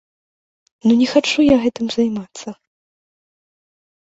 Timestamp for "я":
1.47-1.57